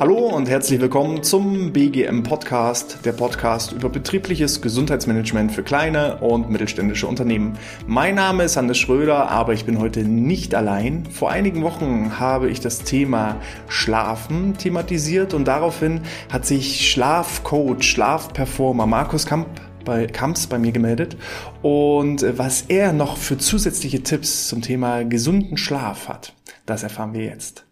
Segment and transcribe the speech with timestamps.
[0.00, 6.50] Hallo und herzlich willkommen zum BGM Podcast, der Podcast über betriebliches Gesundheitsmanagement für kleine und
[6.50, 7.56] mittelständische Unternehmen.
[7.86, 11.06] Mein Name ist Hannes Schröder, aber ich bin heute nicht allein.
[11.06, 13.36] Vor einigen Wochen habe ich das Thema
[13.68, 16.00] Schlafen thematisiert und daraufhin
[16.32, 19.46] hat sich Schlafcoach, Schlafperformer Markus Kamp
[19.84, 21.16] bei Kamps bei mir gemeldet
[21.62, 26.34] und was er noch für zusätzliche Tipps zum Thema gesunden Schlaf hat,
[26.66, 27.64] das erfahren wir jetzt.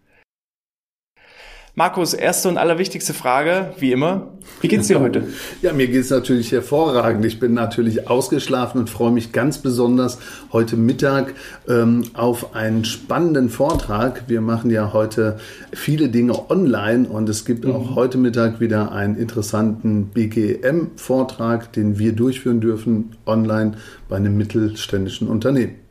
[1.78, 4.32] Markus, erste und allerwichtigste Frage, wie immer.
[4.60, 5.23] Wie geht's dir heute?
[5.62, 7.24] Ja, mir geht's natürlich hervorragend.
[7.24, 10.18] Ich bin natürlich ausgeschlafen und freue mich ganz besonders
[10.52, 11.34] heute Mittag
[11.68, 14.24] ähm, auf einen spannenden Vortrag.
[14.27, 15.38] Wir machen ja heute
[15.73, 17.77] viele Dinge online und es gibt mhm.
[17.77, 23.74] auch heute Mittag wieder einen interessanten BGM-Vortrag, den wir durchführen dürfen online
[24.09, 25.88] bei einem mittelständischen Unternehmen.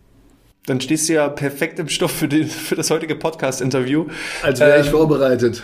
[0.67, 4.05] Dann stehst du ja perfekt im Stoff für, die, für das heutige Podcast-Interview.
[4.44, 5.64] Als wäre ähm, ich vorbereitet.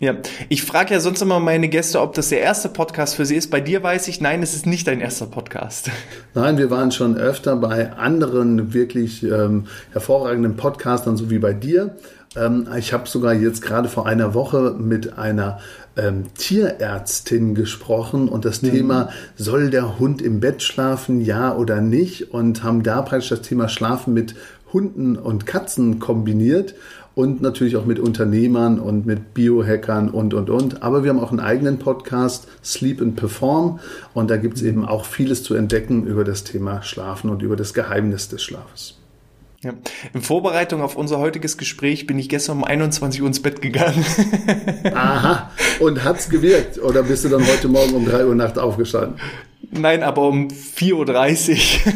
[0.00, 0.16] Ja,
[0.50, 3.50] ich frage ja sonst immer meine Gäste, ob das der erste Podcast für sie ist.
[3.50, 5.90] Bei dir weiß ich, nein, es ist nicht dein erster Podcast.
[6.34, 11.96] Nein, wir waren schon öfter bei anderen wirklich ähm, hervorragenden Podcastern, so wie bei dir.
[12.36, 15.58] Ähm, ich habe sogar jetzt gerade vor einer Woche mit einer
[15.96, 18.70] ähm, Tierärztin gesprochen und das mhm.
[18.70, 22.32] Thema, soll der Hund im Bett schlafen, ja oder nicht?
[22.32, 24.34] Und haben da praktisch das Thema Schlafen mit
[24.72, 26.74] Hunden und Katzen kombiniert
[27.14, 30.82] und natürlich auch mit Unternehmern und mit Biohackern und, und, und.
[30.82, 33.78] Aber wir haben auch einen eigenen Podcast, Sleep and Perform.
[34.14, 37.54] Und da gibt es eben auch vieles zu entdecken über das Thema Schlafen und über
[37.54, 38.96] das Geheimnis des Schlafes.
[39.64, 39.72] Ja.
[40.12, 44.04] In Vorbereitung auf unser heutiges Gespräch bin ich gestern um 21 Uhr ins Bett gegangen.
[44.94, 45.50] Aha.
[45.80, 46.78] Und hat's gewirkt?
[46.78, 49.18] Oder bist du dann heute Morgen um 3 Uhr Nacht aufgestanden?
[49.70, 51.92] Nein, aber um 4.30 Uhr.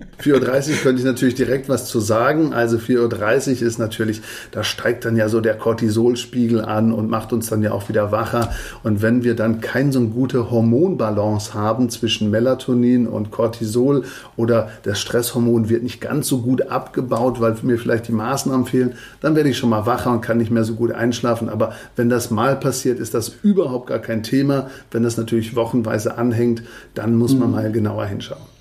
[0.22, 2.52] 4.30 Uhr könnte ich natürlich direkt was zu sagen.
[2.52, 7.32] Also 4.30 Uhr ist natürlich, da steigt dann ja so der Cortisolspiegel an und macht
[7.32, 8.52] uns dann ja auch wieder wacher.
[8.82, 14.04] Und wenn wir dann keine so gute Hormonbalance haben zwischen Melatonin und Cortisol
[14.36, 18.94] oder das Stresshormon wird nicht ganz so gut abgebaut, weil mir vielleicht die Maßnahmen fehlen,
[19.20, 21.48] dann werde ich schon mal wacher und kann nicht mehr so gut einschlafen.
[21.48, 24.70] Aber wenn das mal passiert, ist das überhaupt gar kein Thema.
[24.90, 26.62] Wenn das natürlich wochenweise anhängt,
[26.94, 27.54] dann muss man mhm.
[27.54, 28.59] mal genauer hinschauen.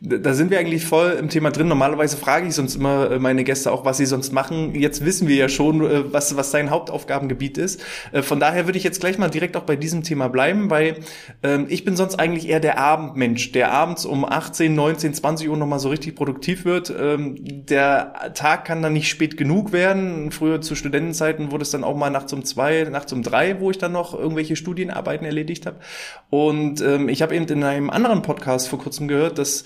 [0.00, 1.68] Da sind wir eigentlich voll im Thema drin.
[1.68, 4.74] Normalerweise frage ich sonst immer äh, meine Gäste auch, was sie sonst machen.
[4.74, 7.82] Jetzt wissen wir ja schon, äh, was, was dein Hauptaufgabengebiet ist.
[8.12, 11.00] Äh, von daher würde ich jetzt gleich mal direkt auch bei diesem Thema bleiben, weil
[11.42, 15.56] ähm, ich bin sonst eigentlich eher der Abendmensch, der abends um 18, 19, 20 Uhr
[15.56, 16.92] nochmal so richtig produktiv wird.
[16.98, 20.30] Ähm, der Tag kann dann nicht spät genug werden.
[20.30, 23.70] Früher zu Studentenzeiten wurde es dann auch mal nachts um zwei, nachts um drei, wo
[23.70, 25.76] ich dann noch irgendwelche Studienarbeiten erledigt habe.
[26.30, 29.64] Und ähm, ich habe eben in einem anderen Podcast vor kurzem gehört, dass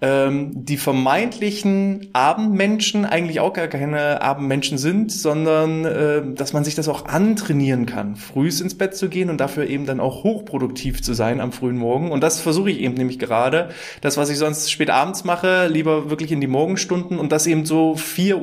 [0.00, 6.76] ähm, die vermeintlichen Abendmenschen eigentlich auch gar keine Abendmenschen sind, sondern äh, dass man sich
[6.76, 11.02] das auch antrainieren kann, frühs ins Bett zu gehen und dafür eben dann auch hochproduktiv
[11.02, 12.12] zu sein am frühen Morgen.
[12.12, 13.70] Und das versuche ich eben nämlich gerade.
[14.00, 17.66] Das, was ich sonst spät abends mache, lieber wirklich in die Morgenstunden und das eben
[17.66, 18.36] so 4.30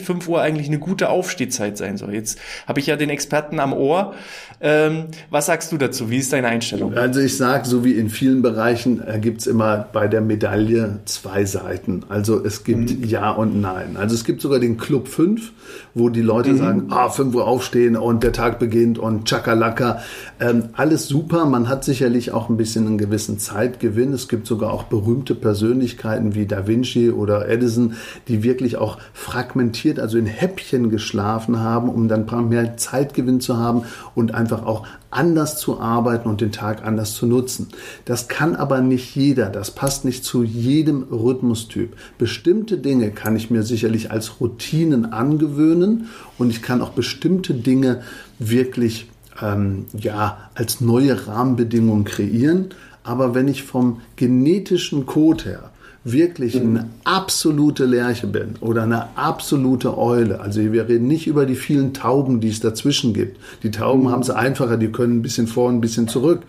[0.00, 2.12] Uhr, 5 Uhr eigentlich eine gute Aufstehzeit sein soll.
[2.12, 4.12] Jetzt habe ich ja den Experten am Ohr.
[4.60, 6.10] Ähm, was sagst du dazu?
[6.10, 6.94] Wie ist deine Einstellung?
[6.94, 11.44] Also ich sage, so wie in vielen Bereichen äh, gibt's immer bei der Medaille zwei
[11.44, 12.04] Seiten.
[12.08, 13.04] Also es gibt mhm.
[13.04, 13.96] Ja und Nein.
[13.96, 15.52] Also es gibt sogar den Club 5,
[15.94, 16.58] wo die Leute mhm.
[16.58, 20.02] sagen, ah, 5 Uhr aufstehen und der Tag beginnt und Chakalaka.
[20.40, 21.44] Ähm, alles super.
[21.46, 24.12] Man hat sicherlich auch ein bisschen einen gewissen Zeitgewinn.
[24.12, 27.94] Es gibt sogar auch berühmte Persönlichkeiten wie Da Vinci oder Edison,
[28.28, 33.82] die wirklich auch fragmentiert, also in Häppchen geschlafen haben, um dann mehr Zeitgewinn zu haben
[34.14, 37.68] und einfach einfach auch anders zu arbeiten und den Tag anders zu nutzen.
[38.04, 39.50] Das kann aber nicht jeder.
[39.50, 41.94] Das passt nicht zu jedem Rhythmustyp.
[42.18, 48.02] Bestimmte Dinge kann ich mir sicherlich als Routinen angewöhnen und ich kann auch bestimmte Dinge
[48.38, 49.08] wirklich
[49.40, 52.70] ähm, ja als neue Rahmenbedingungen kreieren.
[53.04, 55.70] Aber wenn ich vom genetischen Code her
[56.04, 61.54] wirklich eine absolute Lerche bin oder eine absolute Eule, also wir reden nicht über die
[61.54, 63.38] vielen Tauben, die es dazwischen gibt.
[63.62, 64.08] Die Tauben mhm.
[64.10, 66.42] haben es einfacher, die können ein bisschen vor, ein bisschen zurück.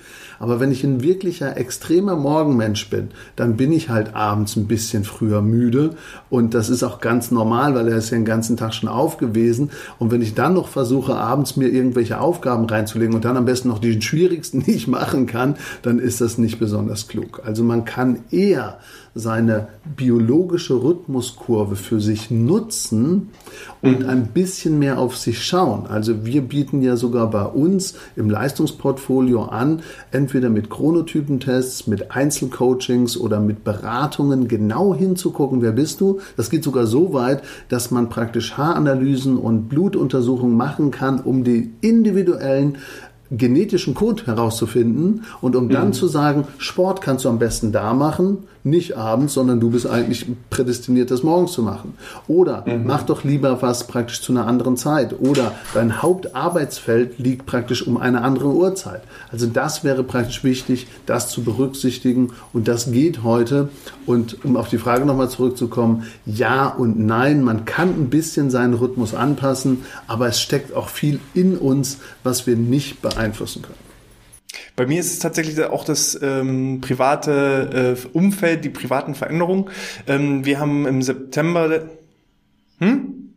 [0.43, 5.05] Aber wenn ich ein wirklicher extremer Morgenmensch bin, dann bin ich halt abends ein bisschen
[5.05, 5.91] früher müde
[6.29, 9.71] und das ist auch ganz normal, weil er ist ja den ganzen Tag schon aufgewesen.
[9.99, 13.69] Und wenn ich dann noch versuche, abends mir irgendwelche Aufgaben reinzulegen und dann am besten
[13.69, 17.41] noch die schwierigsten nicht machen kann, dann ist das nicht besonders klug.
[17.45, 18.79] Also man kann eher
[19.15, 23.29] seine biologische Rhythmuskurve für sich nutzen
[23.81, 24.09] und mhm.
[24.09, 25.85] ein bisschen mehr auf sich schauen.
[25.85, 33.17] Also wir bieten ja sogar bei uns im Leistungsportfolio an, entweder mit Chronotypentests, mit Einzelcoachings
[33.17, 36.19] oder mit Beratungen genau hinzugucken, wer bist du.
[36.37, 41.71] Das geht sogar so weit, dass man praktisch Haaranalysen und Blutuntersuchungen machen kann, um die
[41.81, 42.77] individuellen
[43.31, 45.93] genetischen Code herauszufinden und um dann mhm.
[45.93, 50.25] zu sagen, Sport kannst du am besten da machen, nicht abends, sondern du bist eigentlich
[50.49, 51.95] prädestiniert, das morgens zu machen.
[52.27, 52.85] Oder mhm.
[52.85, 55.19] mach doch lieber was praktisch zu einer anderen Zeit.
[55.19, 59.01] Oder dein Hauptarbeitsfeld liegt praktisch um eine andere Uhrzeit.
[59.31, 62.31] Also das wäre praktisch wichtig, das zu berücksichtigen.
[62.53, 63.69] Und das geht heute.
[64.05, 68.73] Und um auf die Frage nochmal zurückzukommen, ja und nein, man kann ein bisschen seinen
[68.73, 73.92] Rhythmus anpassen, aber es steckt auch viel in uns, was wir nicht beeinflussen können.
[74.75, 79.69] Bei mir ist es tatsächlich auch das ähm, private äh, Umfeld, die privaten Veränderungen.
[80.07, 81.89] Ähm, wir haben im September.
[82.79, 83.32] Hm?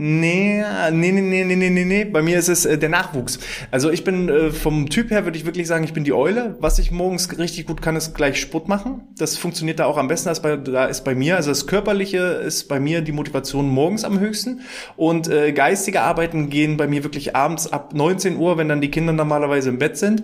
[0.00, 0.62] Nee,
[0.92, 2.04] nee, nee, nee, nee, nee, nee.
[2.04, 3.40] Bei mir ist es äh, der Nachwuchs.
[3.72, 6.54] Also ich bin äh, vom Typ her, würde ich wirklich sagen, ich bin die Eule.
[6.60, 9.08] Was ich morgens richtig gut kann, ist gleich Sport machen.
[9.18, 11.34] Das funktioniert da auch am besten als bei, da ist bei mir.
[11.34, 14.60] Also das Körperliche ist bei mir die Motivation morgens am höchsten.
[14.96, 18.92] Und äh, geistige Arbeiten gehen bei mir wirklich abends ab 19 Uhr, wenn dann die
[18.92, 20.22] Kinder normalerweise im Bett sind.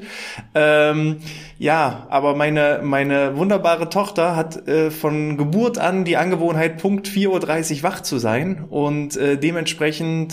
[0.55, 1.17] Ähm,
[1.59, 7.79] ja, aber meine, meine wunderbare Tochter hat äh, von Geburt an die Angewohnheit, Punkt 4.30
[7.79, 8.67] Uhr wach zu sein.
[8.71, 9.64] Und äh, dementsprechend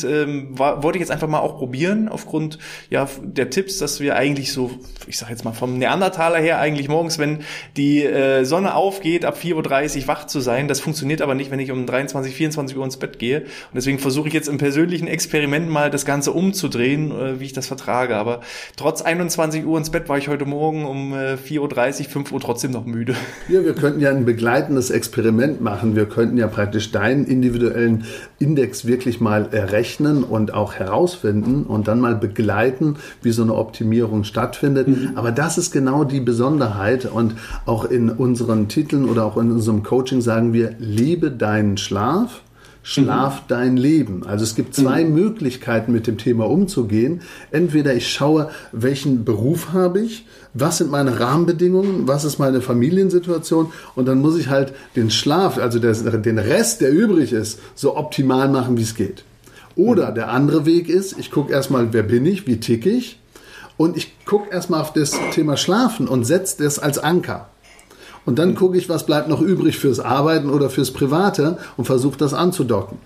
[0.03, 4.15] ähm, war, wollte ich jetzt einfach mal auch probieren, aufgrund ja, der Tipps, dass wir
[4.15, 4.71] eigentlich so,
[5.07, 7.39] ich sag jetzt mal vom Neandertaler her, eigentlich morgens, wenn
[7.77, 10.67] die äh, Sonne aufgeht, ab 4.30 Uhr wach zu sein.
[10.67, 13.41] Das funktioniert aber nicht, wenn ich um 23, 24 Uhr ins Bett gehe.
[13.41, 17.53] Und deswegen versuche ich jetzt im persönlichen Experiment mal das Ganze umzudrehen, äh, wie ich
[17.53, 18.15] das vertrage.
[18.15, 18.41] Aber
[18.75, 22.71] trotz 21 Uhr ins Bett war ich heute Morgen um 4.30 Uhr, 5 Uhr trotzdem
[22.71, 23.15] noch müde.
[23.47, 25.95] Ja, wir könnten ja ein begleitendes Experiment machen.
[25.95, 28.05] Wir könnten ja praktisch deinen individuellen
[28.39, 34.23] Index wirklich mal errechnen und auch herausfinden und dann mal begleiten, wie so eine Optimierung
[34.23, 34.87] stattfindet.
[34.87, 35.11] Mhm.
[35.15, 37.35] Aber das ist genau die Besonderheit und
[37.65, 42.41] auch in unseren Titeln oder auch in unserem Coaching sagen wir, liebe deinen Schlaf
[42.83, 44.25] Schlaf dein Leben.
[44.25, 45.13] Also es gibt zwei mhm.
[45.13, 47.21] Möglichkeiten, mit dem Thema umzugehen.
[47.51, 53.71] Entweder ich schaue, welchen Beruf habe ich, was sind meine Rahmenbedingungen, was ist meine Familiensituation
[53.95, 58.49] und dann muss ich halt den Schlaf, also den Rest, der übrig ist, so optimal
[58.49, 59.23] machen, wie es geht.
[59.75, 60.15] Oder mhm.
[60.15, 63.19] der andere Weg ist, ich gucke erstmal, wer bin ich, wie ticke ich
[63.77, 67.50] und ich gucke erstmal auf das Thema Schlafen und setze das als Anker.
[68.25, 72.17] Und dann gucke ich, was bleibt noch übrig fürs Arbeiten oder fürs Private und versuche
[72.17, 72.97] das anzudocken.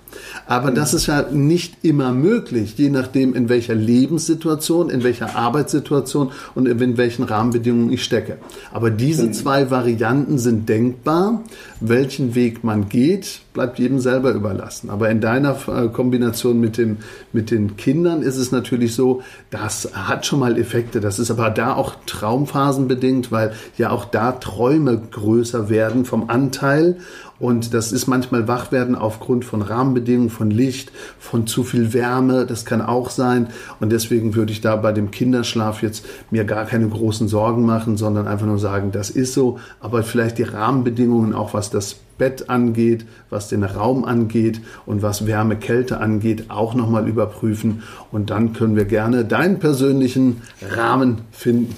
[0.47, 6.31] Aber das ist ja nicht immer möglich, je nachdem, in welcher Lebenssituation, in welcher Arbeitssituation
[6.53, 8.37] und in welchen Rahmenbedingungen ich stecke.
[8.71, 11.43] Aber diese zwei Varianten sind denkbar.
[11.79, 14.89] Welchen Weg man geht, bleibt jedem selber überlassen.
[14.89, 16.97] Aber in deiner äh, Kombination mit, dem,
[17.33, 20.99] mit den Kindern ist es natürlich so, das hat schon mal Effekte.
[20.99, 26.97] Das ist aber da auch traumphasenbedingt, weil ja auch da Träume größer werden vom Anteil
[27.37, 32.45] und das ist manchmal Wachwerden aufgrund von Rahmenbedingungen, von Licht, von zu viel Wärme.
[32.45, 33.47] Das kann auch sein.
[33.79, 37.97] Und deswegen würde ich da bei dem Kinderschlaf jetzt mir gar keine großen Sorgen machen,
[37.97, 39.59] sondern einfach nur sagen, das ist so.
[39.81, 45.27] Aber vielleicht die Rahmenbedingungen, auch was das Bett angeht, was den Raum angeht und was
[45.27, 47.83] Wärme, Kälte angeht, auch nochmal überprüfen.
[48.13, 51.75] Und dann können wir gerne deinen persönlichen Rahmen finden.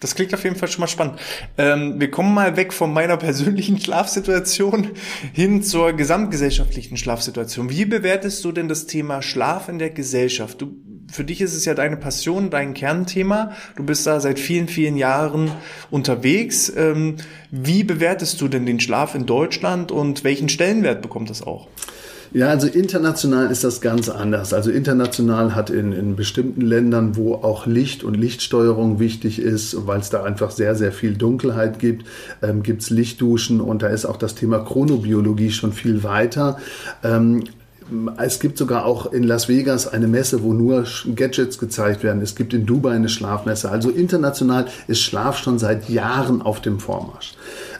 [0.00, 1.18] Das klingt auf jeden Fall schon mal spannend.
[1.56, 4.90] Ähm, wir kommen mal weg von meiner persönlichen Schlafsituation
[5.32, 7.70] hin zur gesamtgesellschaftlichen Schlafsituation.
[7.70, 10.60] Wie bewertest du denn das Thema Schlaf in der Gesellschaft?
[10.60, 10.76] Du,
[11.10, 13.52] für dich ist es ja deine Passion, dein Kernthema.
[13.76, 15.50] Du bist da seit vielen, vielen Jahren
[15.90, 16.70] unterwegs.
[16.76, 17.16] Ähm,
[17.50, 21.68] wie bewertest du denn den Schlaf in Deutschland und welchen Stellenwert bekommt das auch?
[22.36, 24.52] Ja, also international ist das ganz anders.
[24.52, 30.00] Also international hat in, in bestimmten Ländern, wo auch Licht und Lichtsteuerung wichtig ist, weil
[30.00, 32.04] es da einfach sehr, sehr viel Dunkelheit gibt,
[32.42, 36.58] ähm, gibt es Lichtduschen und da ist auch das Thema Chronobiologie schon viel weiter.
[37.02, 37.44] Ähm,
[38.18, 42.20] es gibt sogar auch in Las Vegas eine Messe, wo nur Gadgets gezeigt werden.
[42.22, 43.70] Es gibt in Dubai eine Schlafmesse.
[43.70, 47.34] Also international ist Schlaf schon seit Jahren auf dem Vormarsch.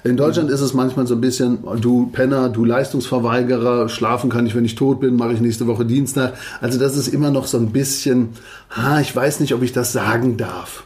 [0.05, 4.55] In Deutschland ist es manchmal so ein bisschen, du Penner, du Leistungsverweigerer, schlafen kann ich,
[4.55, 6.35] wenn ich tot bin, mache ich nächste Woche Dienstag.
[6.61, 8.29] Also das ist immer noch so ein bisschen,
[8.71, 10.85] ha, ich weiß nicht, ob ich das sagen darf.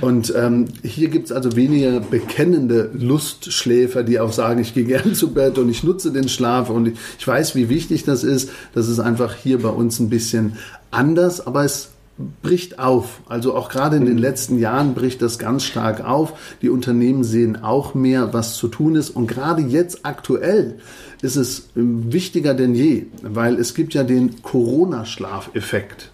[0.00, 5.14] Und ähm, hier gibt es also weniger bekennende Lustschläfer, die auch sagen, ich gehe gern
[5.14, 8.50] zu Bett und ich nutze den Schlaf und ich weiß, wie wichtig das ist.
[8.74, 10.56] Das ist einfach hier bei uns ein bisschen
[10.90, 11.90] anders, aber es
[12.42, 13.20] bricht auf.
[13.28, 16.56] Also auch gerade in den letzten Jahren bricht das ganz stark auf.
[16.62, 19.10] Die Unternehmen sehen auch mehr, was zu tun ist.
[19.10, 20.78] Und gerade jetzt aktuell
[21.22, 26.10] ist es wichtiger denn je, weil es gibt ja den Corona-Schlafeffekt.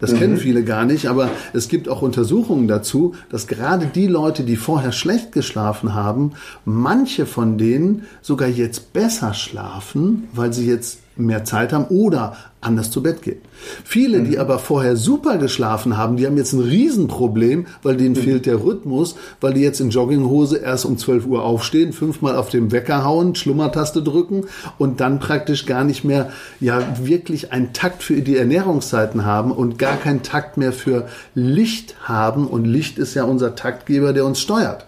[0.00, 0.18] Das mhm.
[0.18, 4.56] kennen viele gar nicht, aber es gibt auch Untersuchungen dazu, dass gerade die Leute, die
[4.56, 6.32] vorher schlecht geschlafen haben,
[6.64, 12.90] manche von denen sogar jetzt besser schlafen, weil sie jetzt mehr Zeit haben oder anders
[12.90, 13.40] zu Bett gehen.
[13.84, 14.40] Viele, die mhm.
[14.40, 18.20] aber vorher super geschlafen haben, die haben jetzt ein Riesenproblem, weil denen mhm.
[18.20, 22.50] fehlt der Rhythmus, weil die jetzt in Jogginghose erst um 12 Uhr aufstehen, fünfmal auf
[22.50, 24.44] dem Wecker hauen, Schlummertaste drücken
[24.78, 29.78] und dann praktisch gar nicht mehr, ja, wirklich einen Takt für die Ernährungszeiten haben und
[29.78, 34.40] gar keinen Takt mehr für Licht haben und Licht ist ja unser Taktgeber, der uns
[34.40, 34.86] steuert.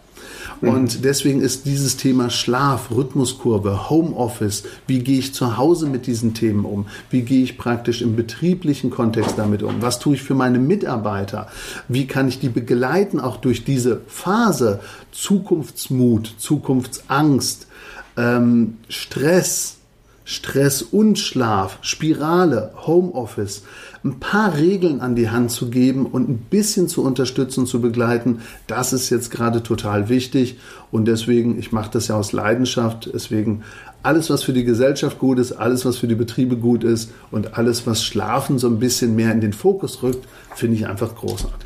[0.62, 6.34] Und deswegen ist dieses Thema Schlaf, Rhythmuskurve, Homeoffice, wie gehe ich zu Hause mit diesen
[6.34, 6.86] Themen um?
[7.10, 9.82] Wie gehe ich praktisch im betrieblichen Kontext damit um?
[9.82, 11.48] Was tue ich für meine Mitarbeiter?
[11.88, 14.80] Wie kann ich die begleiten, auch durch diese Phase?
[15.10, 17.66] Zukunftsmut, Zukunftsangst,
[18.16, 19.78] ähm, Stress,
[20.24, 23.62] Stress und Schlaf, Spirale, Homeoffice,
[24.04, 28.40] ein paar Regeln an die Hand zu geben und ein bisschen zu unterstützen, zu begleiten,
[28.66, 30.58] das ist jetzt gerade total wichtig.
[30.90, 33.62] Und deswegen, ich mache das ja aus Leidenschaft, deswegen
[34.02, 37.56] alles, was für die Gesellschaft gut ist, alles, was für die Betriebe gut ist und
[37.56, 41.61] alles, was Schlafen so ein bisschen mehr in den Fokus rückt, finde ich einfach großartig.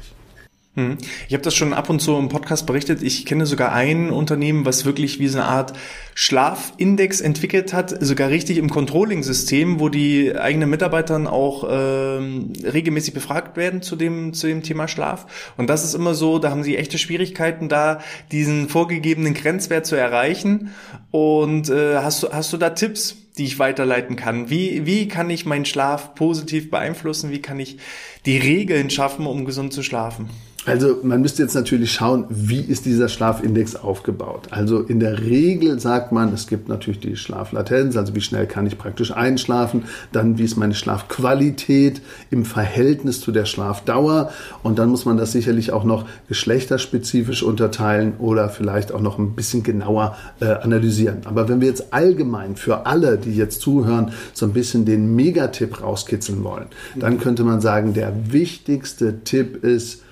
[0.77, 0.99] Hm.
[1.27, 3.03] Ich habe das schon ab und zu im Podcast berichtet.
[3.03, 5.73] Ich kenne sogar ein Unternehmen, was wirklich wie so eine Art
[6.15, 13.57] Schlafindex entwickelt hat, sogar richtig im Controlling-System, wo die eigenen Mitarbeitern auch ähm, regelmäßig befragt
[13.57, 15.55] werden zu dem zu dem Thema Schlaf.
[15.57, 19.97] Und das ist immer so, da haben sie echte Schwierigkeiten, da diesen vorgegebenen Grenzwert zu
[19.97, 20.75] erreichen.
[21.11, 23.17] Und äh, hast du hast du da Tipps?
[23.39, 24.49] die ich weiterleiten kann?
[24.49, 27.31] Wie, wie kann ich meinen Schlaf positiv beeinflussen?
[27.31, 27.77] Wie kann ich
[28.25, 30.31] die Regeln schaffen, um gesund zu schlafen?
[30.67, 34.49] Also man müsste jetzt natürlich schauen, wie ist dieser Schlafindex aufgebaut.
[34.51, 38.67] Also in der Regel sagt man, es gibt natürlich die Schlaflatenz, also wie schnell kann
[38.67, 44.31] ich praktisch einschlafen, dann wie ist meine Schlafqualität im Verhältnis zu der Schlafdauer
[44.65, 49.37] und dann muss man das sicherlich auch noch geschlechterspezifisch unterteilen oder vielleicht auch noch ein
[49.37, 51.19] bisschen genauer äh, analysieren.
[51.27, 55.81] Aber wenn wir jetzt allgemein für alle, die jetzt zuhören, so ein bisschen den Megatipp
[55.81, 60.03] rauskitzeln wollen, dann könnte man sagen, der wichtigste Tipp ist,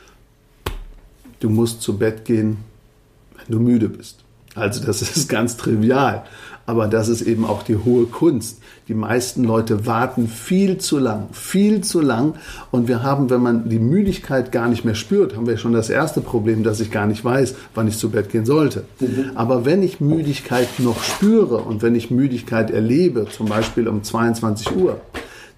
[1.40, 2.58] du musst zu Bett gehen,
[3.36, 4.24] wenn du müde bist.
[4.54, 6.24] Also das ist ganz trivial,
[6.66, 8.60] aber das ist eben auch die hohe Kunst.
[8.88, 12.34] Die meisten Leute warten viel zu lang, viel zu lang
[12.70, 15.90] und wir haben, wenn man die Müdigkeit gar nicht mehr spürt, haben wir schon das
[15.90, 18.84] erste Problem, dass ich gar nicht weiß, wann ich zu Bett gehen sollte.
[19.00, 19.32] Mhm.
[19.34, 24.76] Aber wenn ich Müdigkeit noch spüre und wenn ich Müdigkeit erlebe, zum Beispiel um 22
[24.76, 25.00] Uhr,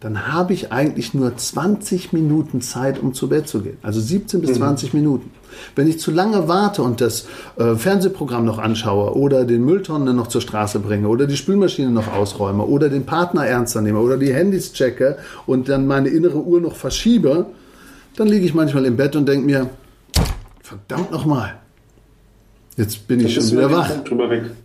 [0.00, 3.78] dann habe ich eigentlich nur 20 Minuten Zeit, um zu Bett zu gehen.
[3.82, 5.00] Also 17 bis 20 mhm.
[5.00, 5.30] Minuten.
[5.74, 7.26] Wenn ich zu lange warte und das
[7.56, 12.12] äh, Fernsehprogramm noch anschaue oder den Mülltonnen noch zur Straße bringe oder die Spülmaschine noch
[12.12, 16.60] ausräume oder den Partner ernster nehme oder die Handys checke und dann meine innere Uhr
[16.60, 17.46] noch verschiebe,
[18.16, 19.70] dann liege ich manchmal im Bett und denke mir,
[20.60, 21.54] verdammt nochmal,
[22.76, 23.90] jetzt bin ich schon wieder wach.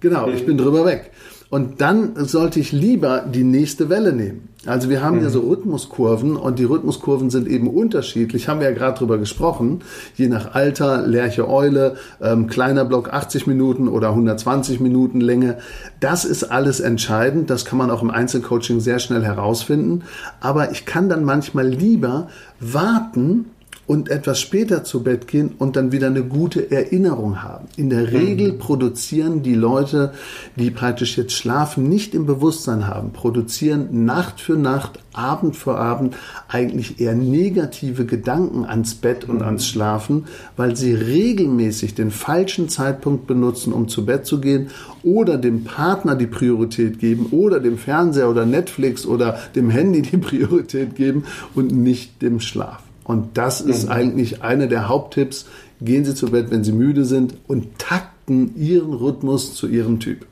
[0.02, 1.12] Genau, ich bin drüber weg.
[1.52, 4.48] Und dann sollte ich lieber die nächste Welle nehmen.
[4.66, 5.24] Also wir haben mhm.
[5.24, 9.82] ja so Rhythmuskurven und die Rhythmuskurven sind eben unterschiedlich, haben wir ja gerade drüber gesprochen,
[10.16, 15.58] je nach Alter, Lerche Eule, ähm, kleiner Block 80 Minuten oder 120 Minuten Länge.
[16.00, 20.04] Das ist alles entscheidend, das kann man auch im Einzelcoaching sehr schnell herausfinden.
[20.40, 22.30] Aber ich kann dann manchmal lieber
[22.62, 23.48] warten,
[23.88, 27.68] und etwas später zu Bett gehen und dann wieder eine gute Erinnerung haben.
[27.76, 28.58] In der Regel mhm.
[28.60, 30.14] produzieren die Leute,
[30.56, 36.16] die praktisch jetzt schlafen, nicht im Bewusstsein haben, produzieren Nacht für Nacht, Abend für Abend
[36.48, 39.46] eigentlich eher negative Gedanken ans Bett und mhm.
[39.46, 44.68] ans Schlafen, weil sie regelmäßig den falschen Zeitpunkt benutzen, um zu Bett zu gehen
[45.04, 50.18] oder dem Partner die Priorität geben oder dem Fernseher oder Netflix oder dem Handy die
[50.18, 52.84] Priorität geben und nicht dem Schlaf.
[53.04, 53.92] Und das ist mhm.
[53.92, 55.48] eigentlich einer der Haupttipps.
[55.82, 60.26] Gehen Sie zu Bett, wenn Sie müde sind und takten Ihren Rhythmus zu Ihrem Typ.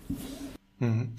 [0.79, 1.09] Mhm.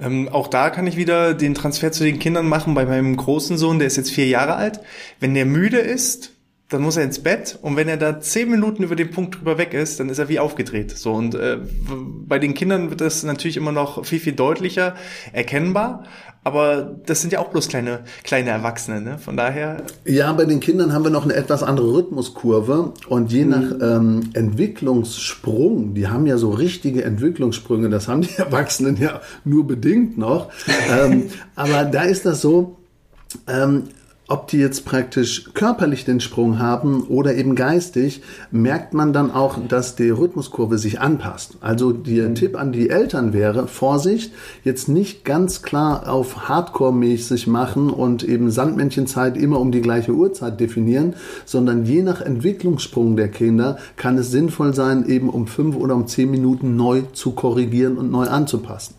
[0.00, 3.58] Ähm, auch da kann ich wieder den Transfer zu den Kindern machen bei meinem großen
[3.58, 4.80] Sohn, der ist jetzt vier Jahre alt.
[5.18, 6.32] Wenn der müde ist,
[6.70, 9.58] dann muss er ins Bett und wenn er da zehn Minuten über den Punkt drüber
[9.58, 10.96] weg ist, dann ist er wie aufgedreht.
[10.96, 11.58] So und äh,
[12.26, 14.94] bei den Kindern wird das natürlich immer noch viel viel deutlicher
[15.32, 16.04] erkennbar.
[16.42, 19.18] Aber das sind ja auch bloß kleine, kleine Erwachsene, ne?
[19.18, 19.82] Von daher.
[20.06, 22.94] Ja, bei den Kindern haben wir noch eine etwas andere Rhythmuskurve.
[23.08, 23.50] Und je mhm.
[23.50, 29.66] nach ähm, Entwicklungssprung, die haben ja so richtige Entwicklungssprünge, das haben die Erwachsenen ja nur
[29.66, 30.50] bedingt noch.
[30.90, 32.78] ähm, aber da ist das so,
[33.46, 33.84] ähm,
[34.30, 38.22] ob die jetzt praktisch körperlich den Sprung haben oder eben geistig,
[38.52, 41.56] merkt man dann auch, dass die Rhythmuskurve sich anpasst.
[41.60, 42.34] Also der mhm.
[42.36, 44.32] Tipp an die Eltern wäre, Vorsicht,
[44.62, 50.60] jetzt nicht ganz klar auf Hardcore-mäßig machen und eben Sandmännchenzeit immer um die gleiche Uhrzeit
[50.60, 55.96] definieren, sondern je nach Entwicklungssprung der Kinder kann es sinnvoll sein, eben um fünf oder
[55.96, 58.94] um zehn Minuten neu zu korrigieren und neu anzupassen.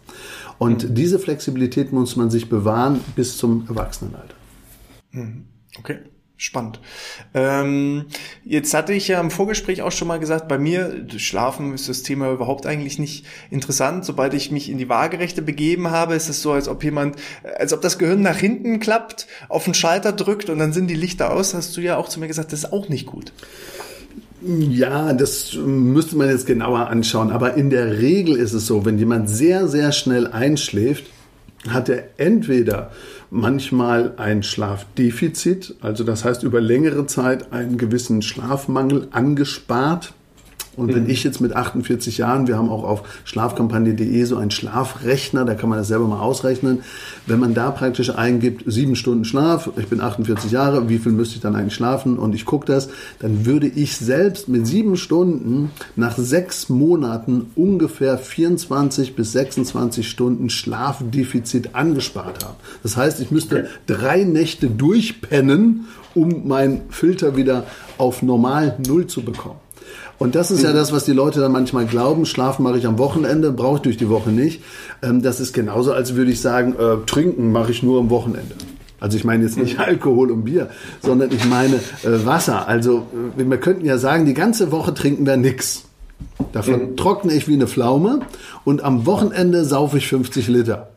[0.58, 0.94] Und mhm.
[0.94, 4.41] diese Flexibilität muss man sich bewahren bis zum Erwachsenenalter.
[5.12, 5.46] Mhm.
[5.78, 6.00] Okay.
[6.42, 6.80] Spannend.
[7.36, 8.06] Ähm,
[8.44, 12.02] jetzt hatte ich ja im Vorgespräch auch schon mal gesagt, bei mir, Schlafen ist das
[12.02, 14.06] Thema überhaupt eigentlich nicht interessant.
[14.06, 17.16] Sobald ich mich in die Waagerechte begeben habe, ist es so, als ob jemand,
[17.60, 20.96] als ob das Gehirn nach hinten klappt, auf den Schalter drückt und dann sind die
[20.96, 21.54] Lichter aus.
[21.54, 23.34] Hast du ja auch zu mir gesagt, das ist auch nicht gut.
[24.42, 27.30] Ja, das müsste man jetzt genauer anschauen.
[27.30, 31.04] Aber in der Regel ist es so, wenn jemand sehr, sehr schnell einschläft,
[31.70, 32.92] hat er entweder
[33.32, 40.14] manchmal ein Schlafdefizit, also das heißt über längere Zeit einen gewissen Schlafmangel angespart
[40.78, 45.44] und wenn ich jetzt mit 48 Jahren, wir haben auch auf schlafkampagne.de so einen Schlafrechner,
[45.44, 46.80] da kann man das selber mal ausrechnen.
[47.26, 51.36] Wenn man da praktisch eingibt, sieben Stunden Schlaf, ich bin 48 Jahre, wie viel müsste
[51.36, 52.88] ich dann eigentlich schlafen und ich gucke das,
[53.20, 60.50] dann würde ich selbst mit sieben Stunden nach sechs Monaten ungefähr 24 bis 26 Stunden
[60.50, 62.56] Schlafdefizit angespart haben.
[62.82, 67.66] Das heißt, ich müsste drei Nächte durchpennen, um meinen Filter wieder
[67.98, 69.60] auf normal Null zu bekommen.
[70.22, 72.28] Und das ist ja das, was die Leute dann manchmal glauben.
[72.28, 74.62] Schlafen mache ich am Wochenende, brauche ich durch die Woche nicht.
[75.02, 78.54] Ähm, das ist genauso, als würde ich sagen, äh, trinken mache ich nur am Wochenende.
[79.00, 80.70] Also ich meine jetzt nicht Alkohol und Bier,
[81.02, 82.68] sondern ich meine äh, Wasser.
[82.68, 85.86] Also äh, wir könnten ja sagen, die ganze Woche trinken wir nix.
[86.52, 86.98] Davon mhm.
[86.98, 88.20] trockne ich wie eine Pflaume
[88.64, 90.91] und am Wochenende saufe ich 50 Liter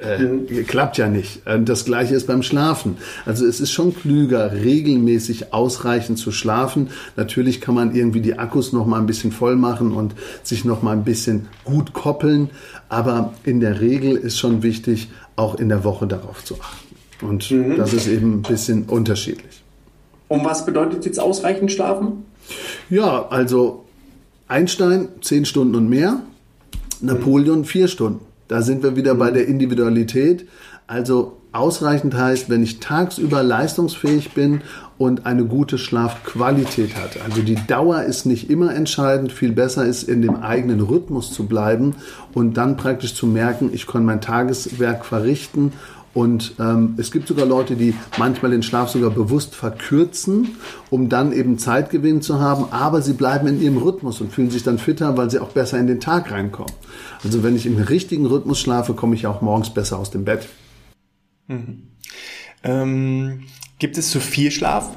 [0.00, 1.42] äh, klappt ja nicht.
[1.64, 2.98] Das gleiche ist beim Schlafen.
[3.24, 6.88] Also es ist schon klüger, regelmäßig ausreichend zu schlafen.
[7.16, 10.82] Natürlich kann man irgendwie die Akkus noch mal ein bisschen voll machen und sich noch
[10.82, 12.50] mal ein bisschen gut koppeln.
[12.88, 16.94] Aber in der Regel ist schon wichtig, auch in der Woche darauf zu achten.
[17.24, 17.76] Und mhm.
[17.76, 19.62] das ist eben ein bisschen unterschiedlich.
[20.28, 22.24] Und was bedeutet jetzt ausreichend schlafen?
[22.90, 23.84] Ja, also
[24.48, 26.20] Einstein zehn Stunden und mehr,
[27.00, 28.20] Napoleon vier Stunden.
[28.48, 30.46] Da sind wir wieder bei der Individualität.
[30.86, 34.60] Also ausreichend heißt, wenn ich tagsüber leistungsfähig bin
[34.98, 37.18] und eine gute Schlafqualität hat.
[37.24, 39.32] Also die Dauer ist nicht immer entscheidend.
[39.32, 41.96] Viel besser ist, in dem eigenen Rhythmus zu bleiben
[42.34, 45.72] und dann praktisch zu merken, ich kann mein Tageswerk verrichten
[46.16, 50.56] und ähm, es gibt sogar Leute, die manchmal den Schlaf sogar bewusst verkürzen,
[50.88, 54.62] um dann eben Zeitgewinn zu haben, aber sie bleiben in ihrem Rhythmus und fühlen sich
[54.62, 56.72] dann fitter, weil sie auch besser in den Tag reinkommen.
[57.22, 60.48] Also wenn ich im richtigen Rhythmus schlafe, komme ich auch morgens besser aus dem Bett.
[61.48, 61.82] Mhm.
[62.64, 63.42] Ähm,
[63.78, 64.96] gibt es zu viel Schlaf?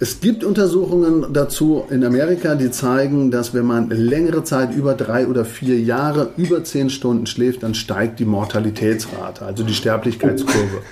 [0.00, 5.26] Es gibt Untersuchungen dazu in Amerika, die zeigen, dass wenn man längere Zeit über drei
[5.26, 10.82] oder vier Jahre über zehn Stunden schläft, dann steigt die Mortalitätsrate, also die Sterblichkeitskurve.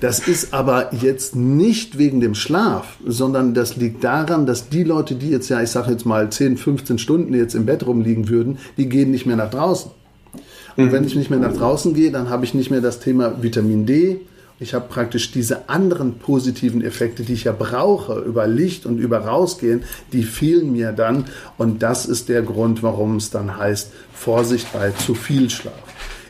[0.00, 5.14] Das ist aber jetzt nicht wegen dem Schlaf, sondern das liegt daran, dass die Leute,
[5.14, 8.58] die jetzt ja, ich sage jetzt mal 10, 15 Stunden jetzt im Bett rumliegen würden,
[8.76, 9.92] die gehen nicht mehr nach draußen.
[10.76, 13.40] Und wenn ich nicht mehr nach draußen gehe, dann habe ich nicht mehr das Thema
[13.42, 14.20] Vitamin D,
[14.60, 19.18] ich habe praktisch diese anderen positiven Effekte, die ich ja brauche, über Licht und über
[19.18, 21.26] Rausgehen, die fehlen mir dann.
[21.56, 25.74] Und das ist der Grund, warum es dann heißt, Vorsicht bei zu viel Schlaf.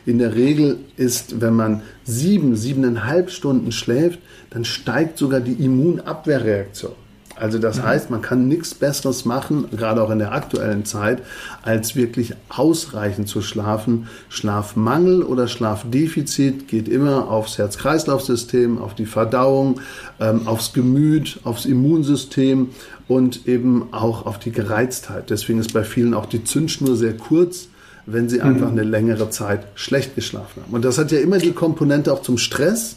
[0.05, 4.19] In der Regel ist, wenn man sieben, siebeneinhalb Stunden schläft,
[4.51, 7.08] dann steigt sogar die Immunabwehrreaktion.
[7.39, 11.21] Also das heißt, man kann nichts Besseres machen, gerade auch in der aktuellen Zeit,
[11.61, 14.07] als wirklich ausreichend zu schlafen.
[14.29, 19.81] Schlafmangel oder Schlafdefizit geht immer aufs Herz-Kreislauf-System, auf die Verdauung,
[20.19, 22.69] ähm, aufs Gemüt, aufs Immunsystem
[23.07, 25.29] und eben auch auf die Gereiztheit.
[25.29, 27.69] Deswegen ist bei vielen auch die Zündschnur sehr kurz
[28.11, 28.79] wenn sie einfach mhm.
[28.79, 30.73] eine längere Zeit schlecht geschlafen haben.
[30.73, 32.95] Und das hat ja immer die Komponente auch zum Stress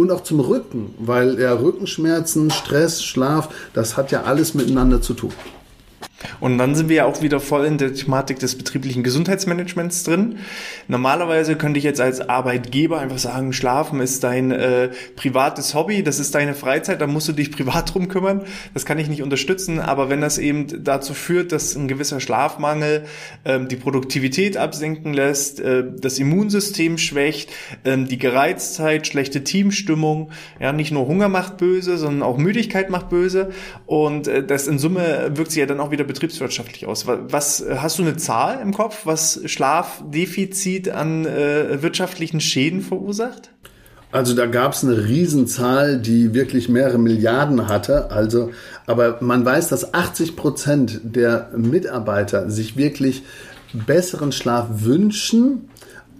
[0.00, 5.14] und auch zum Rücken, weil ja Rückenschmerzen, Stress, Schlaf, das hat ja alles miteinander zu
[5.14, 5.32] tun.
[6.40, 10.38] Und dann sind wir ja auch wieder voll in der Thematik des betrieblichen Gesundheitsmanagements drin.
[10.86, 16.20] Normalerweise könnte ich jetzt als Arbeitgeber einfach sagen, Schlafen ist dein äh, privates Hobby, das
[16.20, 18.42] ist deine Freizeit, da musst du dich privat drum kümmern.
[18.74, 19.80] Das kann ich nicht unterstützen.
[19.80, 23.04] Aber wenn das eben dazu führt, dass ein gewisser Schlafmangel
[23.44, 27.50] ähm, die Produktivität absenken lässt, äh, das Immunsystem schwächt,
[27.84, 33.08] ähm, die Gereiztheit, schlechte Teamstimmung, ja, nicht nur Hunger macht böse, sondern auch Müdigkeit macht
[33.08, 33.50] böse.
[33.86, 37.06] Und äh, das in Summe wirkt sich ja dann auch wieder betriebswirtschaftlich aus?
[37.06, 43.50] Was hast du eine Zahl im Kopf, was Schlafdefizit an äh, wirtschaftlichen Schäden verursacht?
[44.12, 48.10] Also da gab es eine Riesenzahl, die wirklich mehrere Milliarden hatte.
[48.10, 48.50] Also,
[48.86, 53.22] aber man weiß, dass 80 Prozent der Mitarbeiter sich wirklich
[53.72, 55.69] besseren Schlaf wünschen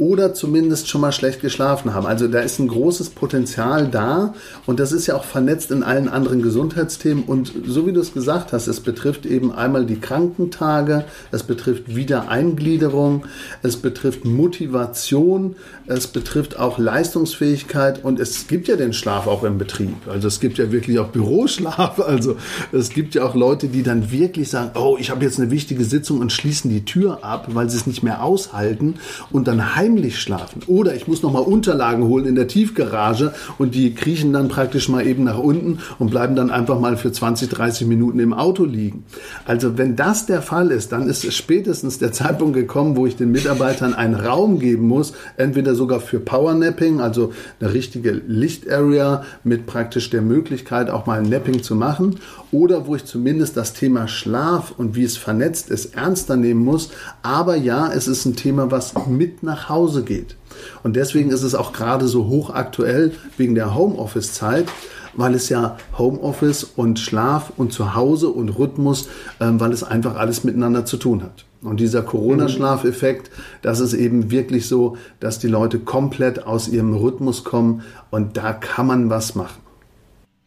[0.01, 2.07] oder zumindest schon mal schlecht geschlafen haben.
[2.07, 4.33] Also da ist ein großes Potenzial da
[4.65, 8.15] und das ist ja auch vernetzt in allen anderen Gesundheitsthemen und so wie du es
[8.15, 13.27] gesagt hast, es betrifft eben einmal die Krankentage, es betrifft Wiedereingliederung,
[13.63, 19.59] es betrifft Motivation, es betrifft auch Leistungsfähigkeit und es gibt ja den Schlaf auch im
[19.59, 20.09] Betrieb.
[20.09, 22.37] Also es gibt ja wirklich auch Büroschlaf, also
[22.73, 25.85] es gibt ja auch Leute, die dann wirklich sagen, oh, ich habe jetzt eine wichtige
[25.85, 28.95] Sitzung und schließen die Tür ab, weil sie es nicht mehr aushalten
[29.31, 30.63] und dann heim heimlich schlafen.
[30.67, 35.07] Oder ich muss nochmal Unterlagen holen in der Tiefgarage und die kriechen dann praktisch mal
[35.07, 39.05] eben nach unten und bleiben dann einfach mal für 20, 30 Minuten im Auto liegen.
[39.45, 43.33] Also wenn das der Fall ist, dann ist spätestens der Zeitpunkt gekommen, wo ich den
[43.33, 50.11] Mitarbeitern einen Raum geben muss, entweder sogar für Powernapping, also eine richtige Lichtarea mit praktisch
[50.11, 52.17] der Möglichkeit auch mal ein Napping zu machen,
[52.53, 56.91] oder wo ich zumindest das Thema Schlaf und wie es vernetzt ist ernster nehmen muss.
[57.23, 60.37] Aber ja, es ist ein Thema, was mit nach Hause geht.
[60.83, 64.67] Und deswegen ist es auch gerade so hochaktuell wegen der Homeoffice-Zeit,
[65.15, 69.09] weil es ja Homeoffice und Schlaf und Zuhause und Rhythmus,
[69.41, 71.45] ähm, weil es einfach alles miteinander zu tun hat.
[71.63, 77.45] Und dieser Corona-Schlafeffekt, das ist eben wirklich so, dass die Leute komplett aus ihrem Rhythmus
[77.45, 79.61] kommen und da kann man was machen.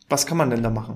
[0.10, 0.96] Was kann man denn da machen?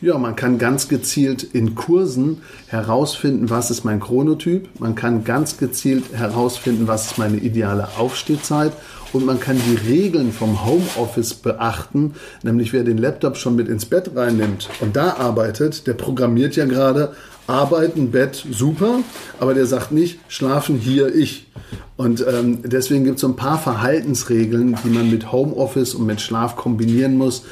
[0.00, 4.68] Ja, man kann ganz gezielt in Kursen herausfinden, was ist mein Chronotyp.
[4.80, 8.72] Man kann ganz gezielt herausfinden, was ist meine ideale Aufstehzeit.
[9.12, 13.84] Und man kann die Regeln vom Homeoffice beachten, nämlich wer den Laptop schon mit ins
[13.84, 17.12] Bett reinnimmt und da arbeitet, der programmiert ja gerade
[17.48, 19.00] Arbeiten, Bett, super,
[19.40, 21.48] aber der sagt nicht, schlafen hier ich.
[21.96, 26.20] Und ähm, deswegen gibt es so ein paar Verhaltensregeln, die man mit Homeoffice und mit
[26.20, 27.42] Schlaf kombinieren muss.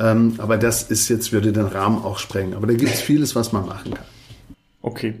[0.00, 2.54] Ähm, aber das ist jetzt, würde den Rahmen auch sprengen.
[2.54, 4.04] Aber da gibt es vieles, was man machen kann.
[4.82, 5.14] Okay.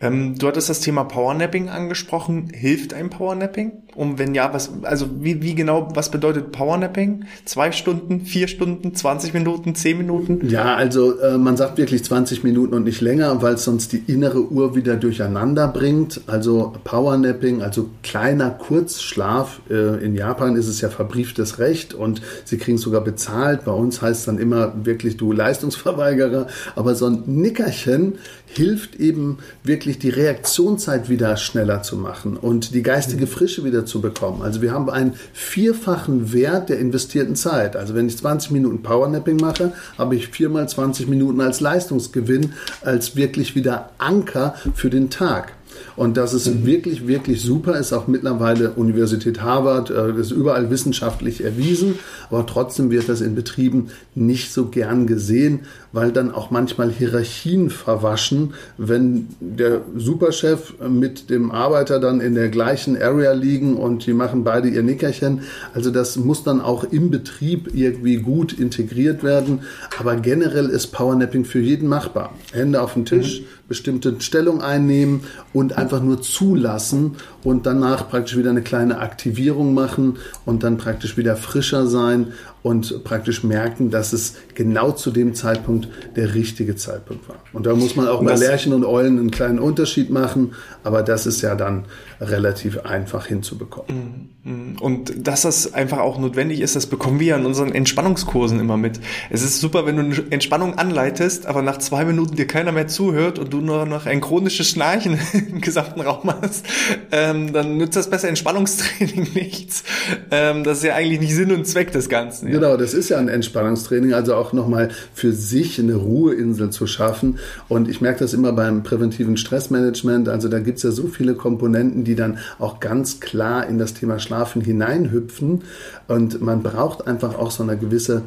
[0.00, 2.50] Ähm, du hattest das Thema Powernapping angesprochen.
[2.52, 3.72] Hilft ein Powernapping?
[3.94, 7.24] Und wenn ja, was, also wie, wie genau, was bedeutet Powernapping?
[7.44, 10.48] Zwei Stunden, vier Stunden, 20 Minuten, zehn Minuten?
[10.48, 14.02] Ja, also äh, man sagt wirklich 20 Minuten und nicht länger, weil es sonst die
[14.06, 16.22] innere Uhr wieder durcheinander bringt.
[16.26, 19.60] Also Powernapping, also kleiner Kurzschlaf.
[19.70, 23.64] Äh, in Japan ist es ja verbrieftes Recht und sie kriegen es sogar bezahlt.
[23.64, 26.48] Bei uns heißt es dann immer wirklich du Leistungsverweigerer.
[26.74, 28.14] Aber so ein Nickerchen
[28.56, 34.00] hilft eben wirklich die Reaktionszeit wieder schneller zu machen und die geistige Frische wieder zu
[34.00, 34.42] bekommen.
[34.42, 37.76] Also wir haben einen vierfachen Wert der investierten Zeit.
[37.76, 43.16] Also wenn ich 20 Minuten Powernapping mache, habe ich viermal 20 Minuten als Leistungsgewinn, als
[43.16, 45.52] wirklich wieder Anker für den Tag.
[45.96, 46.66] Und das ist mhm.
[46.66, 47.78] wirklich, wirklich super.
[47.78, 51.98] Ist auch mittlerweile Universität Harvard, äh, ist überall wissenschaftlich erwiesen.
[52.30, 55.60] Aber trotzdem wird das in Betrieben nicht so gern gesehen,
[55.94, 62.48] weil dann auch manchmal Hierarchien verwaschen, wenn der Superchef mit dem Arbeiter dann in der
[62.48, 65.42] gleichen Area liegen und die machen beide ihr Nickerchen.
[65.72, 69.60] Also das muss dann auch im Betrieb irgendwie gut integriert werden.
[70.00, 72.34] Aber generell ist Powernapping für jeden machbar.
[72.52, 73.44] Hände auf den Tisch, mhm.
[73.68, 75.20] bestimmte Stellung einnehmen
[75.52, 81.16] und einfach nur zulassen und danach praktisch wieder eine kleine Aktivierung machen und dann praktisch
[81.16, 82.32] wieder frischer sein
[82.64, 87.36] und praktisch merken, dass es genau zu dem Zeitpunkt der richtige Zeitpunkt war.
[87.52, 91.26] Und da muss man auch bei Lärchen und Eulen einen kleinen Unterschied machen, aber das
[91.26, 91.84] ist ja dann
[92.22, 94.30] relativ einfach hinzubekommen.
[94.44, 94.76] Mm.
[94.78, 99.00] Und dass das einfach auch notwendig ist, das bekommen wir in unseren Entspannungskursen immer mit.
[99.30, 102.86] Es ist super, wenn du eine Entspannung anleitest, aber nach zwei Minuten dir keiner mehr
[102.86, 106.66] zuhört und du nur noch ein chronisches Schnarchen im gesamten Raum hast,
[107.10, 109.82] ähm, dann nützt das besser Entspannungstraining nichts.
[110.30, 112.48] Ähm, das ist ja eigentlich nicht Sinn und Zweck des Ganzen.
[112.48, 112.54] Ja.
[112.54, 117.38] Genau, das ist ja ein Entspannungstraining, also auch nochmal für sich eine Ruheinsel zu schaffen.
[117.68, 120.28] Und ich merke das immer beim präventiven Stressmanagement.
[120.28, 123.94] Also da gibt es ja so viele Komponenten, die dann auch ganz klar in das
[123.94, 125.62] Thema Schlafen hineinhüpfen.
[126.08, 128.22] Und man braucht einfach auch so eine gewisse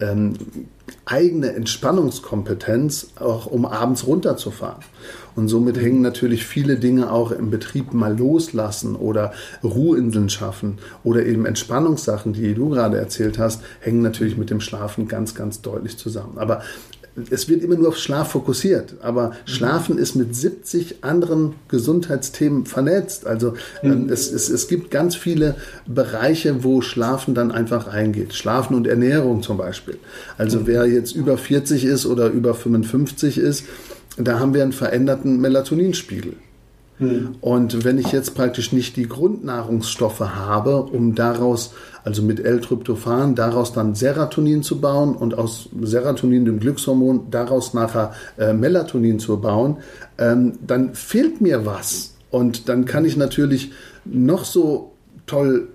[0.00, 0.34] ähm,
[1.04, 4.82] eigene Entspannungskompetenz, auch um abends runterzufahren.
[5.34, 9.32] Und somit hängen natürlich viele Dinge auch im Betrieb mal loslassen oder
[9.64, 15.08] Ruheinseln schaffen oder eben Entspannungssachen, die du gerade erzählt hast, hängen natürlich mit dem Schlafen
[15.08, 16.36] ganz, ganz deutlich zusammen.
[16.36, 16.62] Aber
[17.30, 23.26] es wird immer nur auf Schlaf fokussiert, aber Schlafen ist mit 70 anderen Gesundheitsthemen vernetzt.
[23.26, 28.34] Also ähm, es, es, es gibt ganz viele Bereiche, wo Schlafen dann einfach reingeht.
[28.34, 29.98] Schlafen und Ernährung zum Beispiel.
[30.38, 33.64] Also wer jetzt über 40 ist oder über 55 ist,
[34.16, 36.34] da haben wir einen veränderten Melatoninspiegel.
[36.98, 37.36] Mhm.
[37.40, 41.72] Und wenn ich jetzt praktisch nicht die Grundnahrungsstoffe habe, um daraus,
[42.04, 48.12] also mit L-Tryptophan, daraus dann Serotonin zu bauen und aus Serotonin, dem Glückshormon, daraus nachher
[48.38, 49.78] äh, Melatonin zu bauen,
[50.18, 52.14] ähm, dann fehlt mir was.
[52.30, 53.72] Und dann kann ich natürlich
[54.04, 54.92] noch so
[55.26, 55.68] toll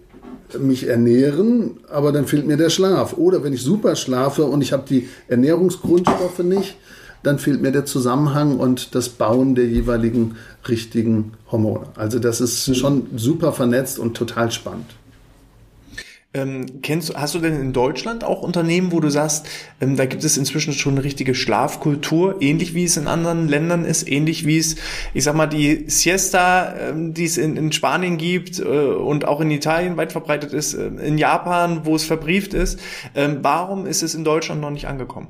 [0.60, 3.18] mich ernähren, aber dann fehlt mir der Schlaf.
[3.18, 6.78] Oder wenn ich super schlafe und ich habe die Ernährungsgrundstoffe nicht,
[7.24, 10.36] dann fehlt mir der Zusammenhang und das Bauen der jeweiligen
[10.68, 11.88] richtigen Hormone.
[11.96, 14.86] Also das ist schon super vernetzt und total spannend.
[16.38, 19.48] Ähm, kennst, hast du denn in Deutschland auch Unternehmen, wo du sagst,
[19.82, 23.86] ähm, da gibt es inzwischen schon eine richtige Schlafkultur, ähnlich wie es in anderen Ländern
[23.86, 24.76] ist, ähnlich wie es,
[25.14, 29.42] ich sag mal, die Siesta, ähm, die es in, in Spanien gibt äh, und auch
[29.42, 32.80] in Italien weit verbreitet ist, äh, in Japan, wo es verbrieft ist.
[33.16, 35.30] Ähm, warum ist es in Deutschland noch nicht angekommen?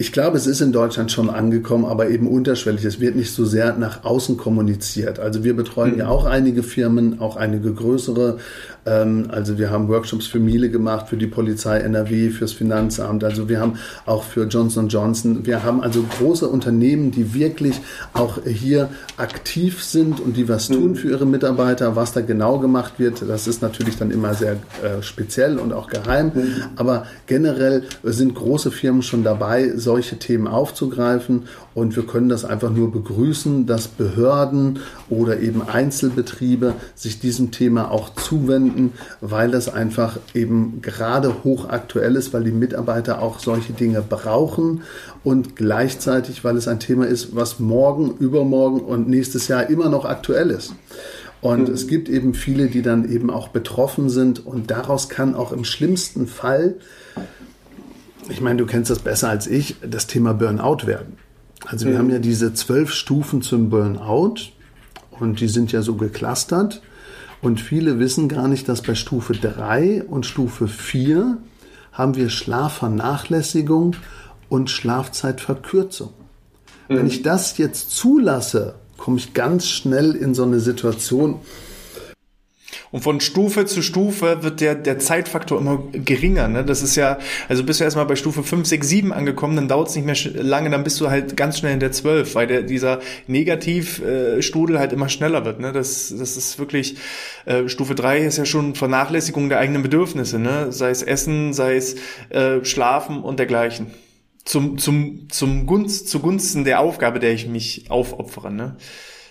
[0.00, 2.86] Ich glaube, es ist in Deutschland schon angekommen, aber eben unterschwellig.
[2.86, 5.18] Es wird nicht so sehr nach außen kommuniziert.
[5.18, 5.98] Also wir betreuen mhm.
[5.98, 8.38] ja auch einige Firmen, auch einige größere.
[8.86, 13.24] Ähm, also wir haben Workshops für Miele gemacht, für die Polizei NRW, fürs Finanzamt.
[13.24, 13.74] Also wir haben
[14.06, 15.44] auch für Johnson Johnson.
[15.44, 17.78] Wir haben also große Unternehmen, die wirklich
[18.14, 21.94] auch hier aktiv sind und die was tun für ihre Mitarbeiter.
[21.94, 25.88] Was da genau gemacht wird, das ist natürlich dann immer sehr äh, speziell und auch
[25.88, 26.32] geheim.
[26.76, 32.70] Aber generell sind große Firmen schon dabei, solche Themen aufzugreifen und wir können das einfach
[32.70, 40.20] nur begrüßen, dass Behörden oder eben Einzelbetriebe sich diesem Thema auch zuwenden, weil das einfach
[40.32, 44.82] eben gerade hochaktuell ist, weil die Mitarbeiter auch solche Dinge brauchen
[45.24, 50.04] und gleichzeitig, weil es ein Thema ist, was morgen, übermorgen und nächstes Jahr immer noch
[50.04, 50.72] aktuell ist.
[51.40, 51.74] Und mhm.
[51.74, 55.64] es gibt eben viele, die dann eben auch betroffen sind und daraus kann auch im
[55.64, 56.76] schlimmsten Fall,
[58.30, 61.18] ich meine, du kennst das besser als ich, das Thema Burnout werden.
[61.66, 61.98] Also wir mhm.
[61.98, 64.36] haben ja diese zwölf Stufen zum Burnout
[65.10, 66.82] und die sind ja so geclustert.
[67.42, 71.38] Und viele wissen gar nicht, dass bei Stufe 3 und Stufe 4
[71.92, 73.96] haben wir Schlafvernachlässigung
[74.48, 76.12] und Schlafzeitverkürzung.
[76.88, 76.96] Mhm.
[76.96, 81.36] Wenn ich das jetzt zulasse, komme ich ganz schnell in so eine Situation,
[82.92, 86.48] und von Stufe zu Stufe wird der, der Zeitfaktor immer geringer.
[86.48, 86.64] Ne?
[86.64, 89.88] Das ist ja, also bist du erstmal bei Stufe 5, 6, 7 angekommen, dann dauert
[89.88, 92.62] es nicht mehr lange, dann bist du halt ganz schnell in der 12, weil der,
[92.62, 95.60] dieser Negativstrudel halt immer schneller wird.
[95.60, 95.72] Ne?
[95.72, 96.96] Das, das ist wirklich,
[97.46, 100.72] äh, Stufe 3 ist ja schon Vernachlässigung der eigenen Bedürfnisse, ne?
[100.72, 101.94] sei es Essen, sei es
[102.30, 103.86] äh, Schlafen und dergleichen.
[104.44, 108.50] Zum, zum, zum Gunst, zugunsten der Aufgabe, der ich mich aufopfere.
[108.50, 108.76] Ne?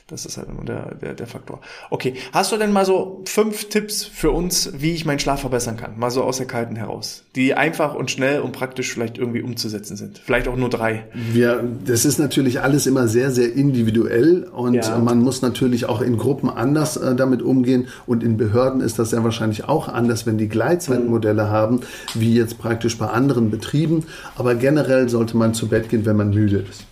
[0.10, 1.62] Das ist halt immer der, der, der Faktor.
[1.90, 5.78] Okay, hast du denn mal so fünf Tipps für uns, wie ich meinen Schlaf verbessern
[5.78, 6.00] kann?
[6.00, 7.24] Mal so aus der Kalten heraus.
[7.36, 10.20] Die einfach und schnell und praktisch vielleicht irgendwie umzusetzen sind.
[10.24, 11.06] Vielleicht auch nur drei.
[11.14, 14.98] Wir, das ist natürlich alles immer sehr, sehr individuell und ja.
[14.98, 19.12] man muss natürlich auch in Gruppen anders äh, damit umgehen und in Behörden ist das
[19.12, 21.50] ja wahrscheinlich auch anders, wenn die Gleitzeitmodelle mhm.
[21.50, 21.82] haben,
[22.16, 24.06] wie jetzt praktisch bei anderen Betrieben.
[24.36, 26.89] Aber generell sollte man zu Bett gehen, wenn man müde ist.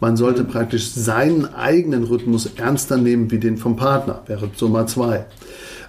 [0.00, 5.26] Man sollte praktisch seinen eigenen Rhythmus ernster nehmen wie den vom Partner, wäre Nummer zwei.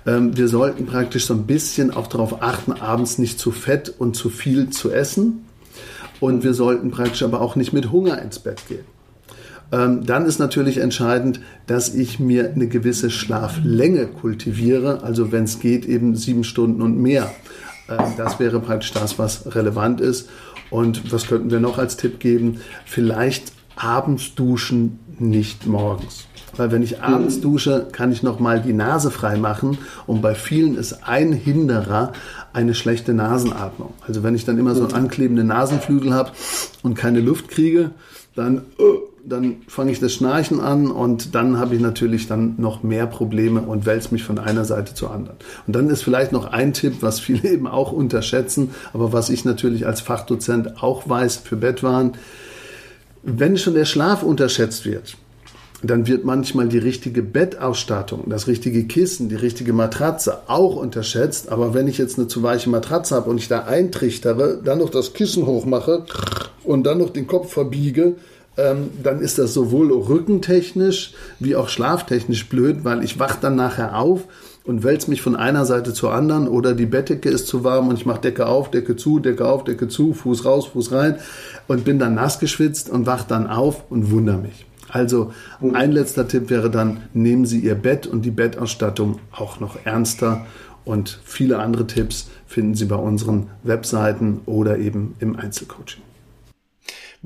[0.06, 4.16] Ähm, wir sollten praktisch so ein bisschen auch darauf achten, abends nicht zu fett und
[4.16, 5.46] zu viel zu essen.
[6.20, 8.86] Und wir sollten praktisch aber auch nicht mit Hunger ins Bett gehen.
[9.72, 15.60] Ähm, dann ist natürlich entscheidend, dass ich mir eine gewisse Schlaflänge kultiviere, also wenn es
[15.60, 17.32] geht, eben sieben Stunden und mehr.
[17.90, 20.30] Ähm, das wäre praktisch das, was relevant ist.
[20.70, 22.62] Und was könnten wir noch als Tipp geben?
[22.86, 26.26] Vielleicht abends duschen, nicht morgens.
[26.58, 29.78] Weil wenn ich abends dusche, kann ich noch mal die Nase frei machen.
[30.08, 32.14] Und bei vielen ist ein Hinderer
[32.54, 33.94] eine schlechte Nasenatmung.
[34.08, 36.32] Also wenn ich dann immer so anklebende Nasenflügel habe
[36.84, 37.92] und keine Luft kriege,
[38.36, 42.84] dann, uh, dann fange ich das Schnarchen an und dann habe ich natürlich dann noch
[42.84, 45.38] mehr Probleme und wälze mich von einer Seite zur anderen.
[45.68, 49.46] Und dann ist vielleicht noch ein Tipp, was viele eben auch unterschätzen, aber was ich
[49.46, 52.14] natürlich als Fachdozent auch weiß für Bettwaren
[53.26, 55.18] wenn schon der Schlaf unterschätzt wird,
[55.84, 61.50] dann wird manchmal die richtige Bettausstattung, das richtige Kissen, die richtige Matratze auch unterschätzt.
[61.50, 64.90] Aber wenn ich jetzt eine zu weiche Matratze habe und ich da eintrichtere, dann noch
[64.90, 66.06] das Kissen hochmache
[66.64, 68.16] und dann noch den Kopf verbiege,
[68.58, 74.00] ähm, dann ist das sowohl rückentechnisch wie auch schlaftechnisch blöd, weil ich wach dann nachher
[74.00, 74.22] auf
[74.66, 77.96] und wälze mich von einer Seite zur anderen oder die Bettdecke ist zu warm und
[77.96, 81.16] ich mache Decke auf, Decke zu, Decke auf, Decke zu, Fuß raus, Fuß rein
[81.68, 84.66] und bin dann nass geschwitzt und wach dann auf und wundere mich.
[84.90, 85.32] Also
[85.74, 90.46] ein letzter Tipp wäre dann, nehmen Sie Ihr Bett und die Bettausstattung auch noch ernster
[90.86, 96.05] und viele andere Tipps finden Sie bei unseren Webseiten oder eben im Einzelcoaching.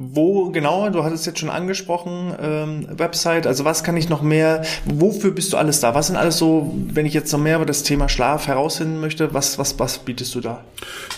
[0.02, 4.62] Wo genau, du hattest jetzt schon angesprochen, ähm, Website, also was kann ich noch mehr,
[4.86, 5.94] wofür bist du alles da?
[5.94, 9.34] Was sind alles so, wenn ich jetzt noch mehr über das Thema Schlaf herausfinden möchte,
[9.34, 10.64] was, was, was bietest du da?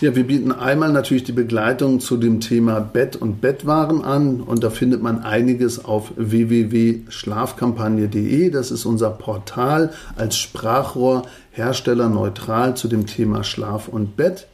[0.01, 4.63] Ja, wir bieten einmal natürlich die Begleitung zu dem Thema Bett und Bettwaren an und
[4.63, 8.49] da findet man einiges auf www.schlafkampagne.de.
[8.49, 14.47] Das ist unser Portal als Sprachrohr herstellerneutral zu dem Thema Schlaf und Bett.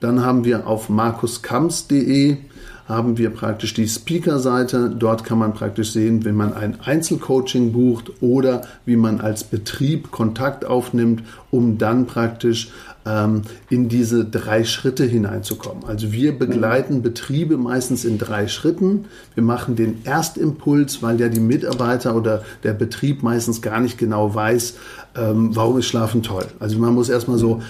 [0.00, 2.38] Dann haben wir auf markuskamps.de
[2.88, 4.90] haben wir praktisch die Speaker-Seite.
[4.98, 10.10] Dort kann man praktisch sehen, wenn man ein Einzelcoaching bucht oder wie man als Betrieb
[10.10, 12.70] Kontakt aufnimmt, um dann praktisch
[13.04, 15.84] ähm, in diese drei Schritte hineinzukommen.
[15.84, 19.04] Also wir begleiten Betriebe meistens in drei Schritten.
[19.34, 24.34] Wir machen den Erstimpuls, weil ja die Mitarbeiter oder der Betrieb meistens gar nicht genau
[24.34, 24.76] weiß,
[25.14, 26.46] ähm, warum ist Schlafen toll.
[26.58, 27.60] Also man muss erstmal so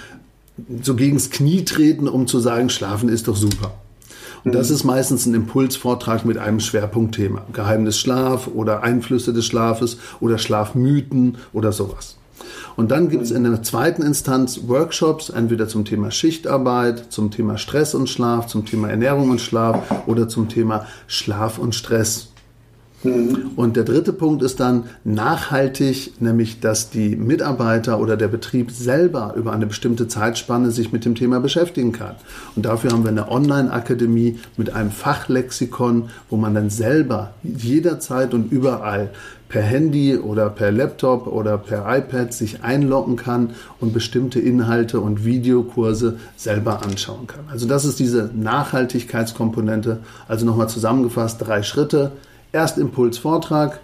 [0.82, 3.72] so gegens Knie treten, um zu sagen, Schlafen ist doch super.
[4.44, 7.44] Und das ist meistens ein Impulsvortrag mit einem Schwerpunktthema.
[7.52, 12.16] Geheimnis Schlaf oder Einflüsse des Schlafes oder Schlafmythen oder sowas.
[12.76, 17.58] Und dann gibt es in der zweiten Instanz Workshops, entweder zum Thema Schichtarbeit, zum Thema
[17.58, 22.28] Stress und Schlaf, zum Thema Ernährung und Schlaf oder zum Thema Schlaf und Stress.
[23.02, 23.52] Mhm.
[23.56, 29.34] Und der dritte Punkt ist dann nachhaltig, nämlich dass die Mitarbeiter oder der Betrieb selber
[29.36, 32.16] über eine bestimmte Zeitspanne sich mit dem Thema beschäftigen kann.
[32.56, 38.50] Und dafür haben wir eine Online-Akademie mit einem Fachlexikon, wo man dann selber jederzeit und
[38.50, 39.10] überall
[39.48, 45.24] per Handy oder per Laptop oder per iPad sich einloggen kann und bestimmte Inhalte und
[45.24, 47.44] Videokurse selber anschauen kann.
[47.50, 50.00] Also das ist diese Nachhaltigkeitskomponente.
[50.26, 52.12] Also nochmal zusammengefasst, drei Schritte.
[52.52, 53.80] Erstimpuls Vortrag,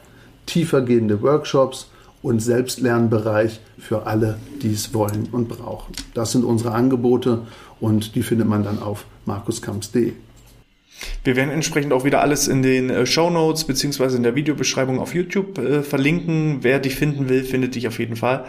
[0.46, 1.90] tiefergehende Workshops
[2.22, 5.94] und Selbstlernbereich für alle, die es wollen und brauchen.
[6.14, 7.42] Das sind unsere Angebote
[7.80, 10.12] und die findet man dann auf markuskamps.de.
[11.22, 15.00] Wir werden entsprechend auch wieder alles in den äh, Show Notes beziehungsweise in der Videobeschreibung
[15.00, 16.58] auf YouTube äh, verlinken.
[16.62, 18.44] Wer dich finden will, findet dich auf jeden Fall.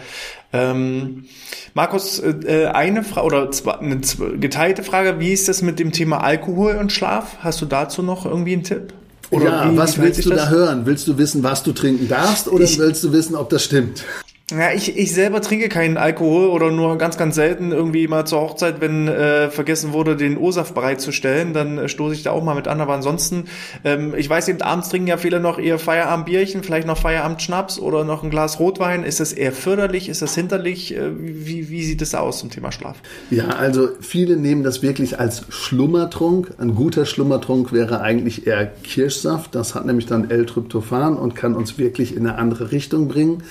[0.54, 1.26] Ähm,
[1.74, 4.00] Markus, äh, äh eine Frage oder zwei, eine
[4.40, 7.38] geteilte Frage: Wie ist das mit dem Thema Alkohol und Schlaf?
[7.40, 8.94] Hast du dazu noch irgendwie einen Tipp?
[9.32, 10.86] Oder ja, was willst du da hören?
[10.86, 14.04] Willst du wissen, was du trinken darfst oder ich, willst du wissen, ob das stimmt?
[14.52, 18.42] Ja, ich, ich selber trinke keinen Alkohol oder nur ganz, ganz selten irgendwie mal zur
[18.42, 22.54] Hochzeit, wenn äh, vergessen wurde, den O-Saft bereitzustellen, dann äh, stoße ich da auch mal
[22.54, 22.80] mit an.
[22.80, 23.46] Aber ansonsten,
[23.84, 28.04] ähm, ich weiß eben, abends trinken ja viele noch ihr Feierabendbierchen, vielleicht noch Feierabendschnaps oder
[28.04, 29.04] noch ein Glas Rotwein.
[29.04, 30.10] Ist das eher förderlich?
[30.10, 30.96] Ist das hinterlich?
[30.96, 32.98] Äh, wie, wie sieht es aus zum Thema Schlaf?
[33.32, 36.54] Ja, also viele nehmen das wirklich als Schlummertrunk.
[36.60, 39.56] Ein guter Schlummertrunk wäre eigentlich eher Kirschsaft.
[39.56, 43.42] Das hat nämlich dann L-Tryptophan und kann uns wirklich in eine andere Richtung bringen.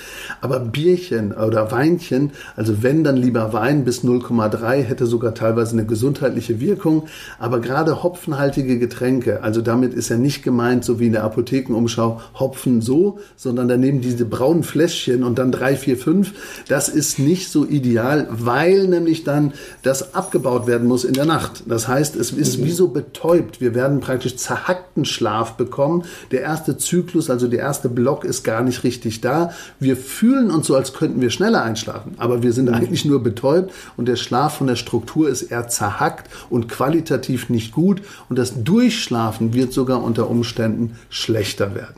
[0.40, 5.72] Aber Bier Bierchen oder Weinchen, also wenn dann lieber Wein bis 0,3, hätte sogar teilweise
[5.72, 7.04] eine gesundheitliche Wirkung.
[7.38, 12.20] Aber gerade hopfenhaltige Getränke, also damit ist ja nicht gemeint, so wie in der Apothekenumschau,
[12.38, 16.32] Hopfen so, sondern daneben diese braunen Fläschchen und dann 3, 4, 5.
[16.68, 21.62] Das ist nicht so ideal, weil nämlich dann das abgebaut werden muss in der Nacht.
[21.66, 23.62] Das heißt, es ist wie so betäubt.
[23.62, 26.04] Wir werden praktisch zerhackten Schlaf bekommen.
[26.30, 29.52] Der erste Zyklus, also der erste Block ist gar nicht richtig da.
[29.80, 32.14] Wir fühlen uns so als könnten wir schneller einschlafen.
[32.18, 36.30] Aber wir sind eigentlich nur betäubt und der Schlaf von der Struktur ist eher zerhackt
[36.50, 38.02] und qualitativ nicht gut.
[38.28, 41.96] Und das Durchschlafen wird sogar unter Umständen schlechter werden.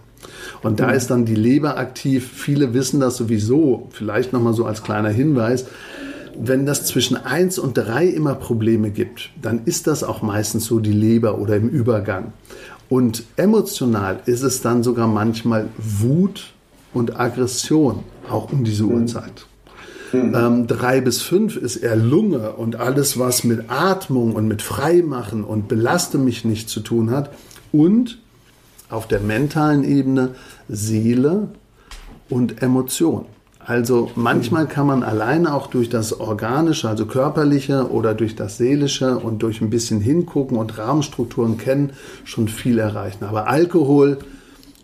[0.62, 2.31] Und da ist dann die Leber aktiv.
[2.35, 3.89] Viele wissen das sowieso.
[3.91, 5.67] Vielleicht nochmal so als kleiner Hinweis.
[6.39, 10.81] Wenn das zwischen 1 und 3 immer Probleme gibt, dann ist das auch meistens so
[10.81, 12.33] die Leber oder im Übergang.
[12.89, 16.53] Und emotional ist es dann sogar manchmal Wut
[16.93, 18.93] und Aggression auch um diese mhm.
[18.93, 19.47] Uhrzeit.
[20.12, 20.35] Mhm.
[20.35, 25.45] Ähm, drei bis fünf ist eher Lunge und alles, was mit Atmung und mit Freimachen
[25.45, 27.31] und Belaste mich nicht zu tun hat.
[27.73, 28.19] Und
[28.89, 30.31] auf der mentalen Ebene
[30.69, 31.49] Seele
[32.29, 33.27] und Emotion.
[33.59, 34.69] Also manchmal mhm.
[34.69, 39.61] kann man alleine auch durch das Organische, also körperliche oder durch das Seelische und durch
[39.61, 41.91] ein bisschen hingucken und Rahmenstrukturen kennen,
[42.25, 43.25] schon viel erreichen.
[43.25, 44.19] Aber Alkohol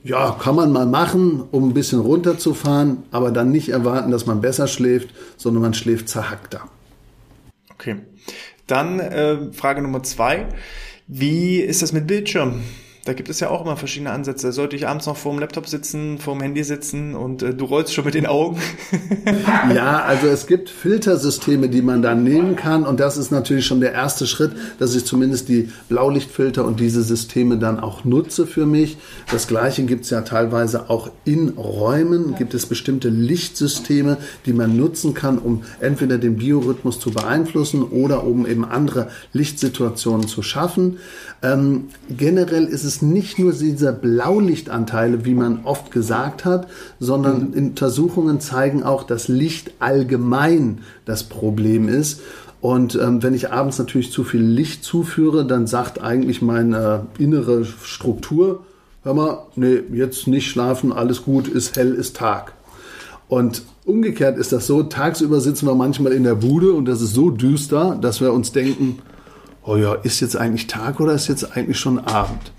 [0.04, 4.40] ja, kann man mal machen, um ein bisschen runterzufahren, aber dann nicht erwarten, dass man
[4.40, 6.62] besser schläft, sondern man schläft zerhackter.
[7.72, 7.96] Okay.
[8.66, 10.46] Dann äh, Frage Nummer zwei.
[11.06, 12.62] Wie ist das mit Bildschirm?
[13.04, 14.52] Da gibt es ja auch immer verschiedene Ansätze.
[14.52, 17.64] Sollte ich abends noch vor dem Laptop sitzen, vor dem Handy sitzen und äh, du
[17.64, 18.60] rollst schon mit den Augen?
[19.74, 23.80] ja, also es gibt Filtersysteme, die man dann nehmen kann und das ist natürlich schon
[23.80, 28.66] der erste Schritt, dass ich zumindest die Blaulichtfilter und diese Systeme dann auch nutze für
[28.66, 28.98] mich.
[29.32, 34.76] Das gleiche gibt es ja teilweise auch in Räumen, gibt es bestimmte Lichtsysteme, die man
[34.76, 40.98] nutzen kann, um entweder den Biorhythmus zu beeinflussen oder um eben andere Lichtsituationen zu schaffen.
[41.42, 46.68] Ähm, generell ist es ist nicht nur diese Blaulichtanteile, wie man oft gesagt hat,
[47.00, 47.68] sondern mhm.
[47.68, 52.20] Untersuchungen zeigen auch, dass Licht allgemein das Problem ist.
[52.60, 57.64] Und ähm, wenn ich abends natürlich zu viel Licht zuführe, dann sagt eigentlich meine innere
[57.64, 58.60] Struktur,
[59.02, 62.52] hör mal, nee, jetzt nicht schlafen, alles gut, ist hell, ist Tag.
[63.26, 67.14] Und umgekehrt ist das so, tagsüber sitzen wir manchmal in der Bude und das ist
[67.14, 68.98] so düster, dass wir uns denken,
[69.64, 72.52] oh ja, ist jetzt eigentlich Tag oder ist jetzt eigentlich schon Abend?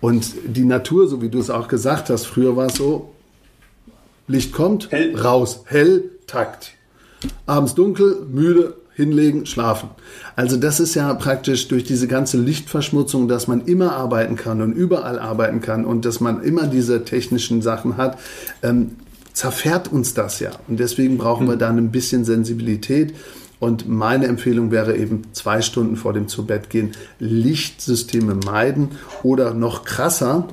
[0.00, 3.12] Und die Natur, so wie du es auch gesagt hast, früher war es so,
[4.26, 5.16] Licht kommt, hell.
[5.16, 6.72] raus, hell, Takt.
[7.46, 9.90] Abends dunkel, müde, hinlegen, schlafen.
[10.36, 14.72] Also das ist ja praktisch durch diese ganze Lichtverschmutzung, dass man immer arbeiten kann und
[14.72, 18.18] überall arbeiten kann und dass man immer diese technischen Sachen hat,
[18.62, 18.96] ähm,
[19.32, 20.50] zerfährt uns das ja.
[20.68, 21.58] Und deswegen brauchen wir hm.
[21.58, 23.14] dann ein bisschen Sensibilität.
[23.60, 28.92] Und meine Empfehlung wäre eben zwei Stunden vor dem Zubettgehen Lichtsysteme meiden
[29.22, 30.48] oder noch krasser,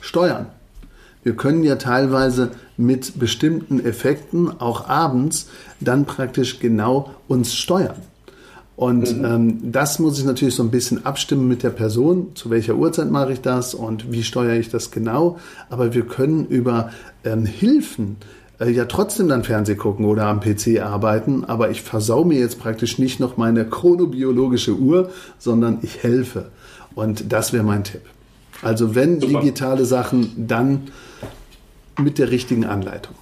[0.00, 0.46] steuern.
[1.24, 5.48] Wir können ja teilweise mit bestimmten Effekten auch abends
[5.80, 7.96] dann praktisch genau uns steuern.
[8.76, 9.24] Und mhm.
[9.24, 13.10] ähm, das muss ich natürlich so ein bisschen abstimmen mit der Person, zu welcher Uhrzeit
[13.10, 15.38] mache ich das und wie steuere ich das genau.
[15.70, 16.90] Aber wir können über
[17.24, 18.16] ähm, Hilfen
[18.58, 22.58] äh, ja trotzdem dann Fernseh gucken oder am PC arbeiten, aber ich versau mir jetzt
[22.58, 26.50] praktisch nicht noch meine chronobiologische Uhr, sondern ich helfe.
[26.96, 28.02] Und das wäre mein Tipp.
[28.62, 29.40] Also wenn Super.
[29.40, 30.88] digitale Sachen, dann
[32.00, 33.14] mit der richtigen Anleitung.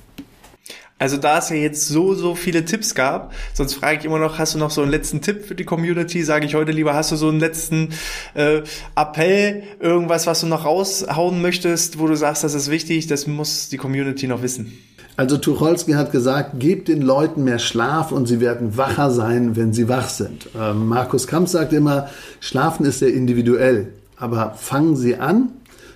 [1.03, 4.39] Also da es ja jetzt so, so viele Tipps gab, sonst frage ich immer noch,
[4.39, 6.23] hast du noch so einen letzten Tipp für die Community?
[6.23, 7.89] Sage ich heute lieber, hast du so einen letzten
[8.35, 8.63] äh,
[8.95, 13.69] Appell, irgendwas, was du noch raushauen möchtest, wo du sagst, das ist wichtig, das muss
[13.69, 14.79] die Community noch wissen?
[15.17, 19.73] Also Tucholsky hat gesagt, gebt den Leuten mehr Schlaf und sie werden wacher sein, wenn
[19.73, 20.51] sie wach sind.
[20.57, 25.49] Ähm, Markus Kamp sagt immer, Schlafen ist sehr individuell, aber fangen Sie an.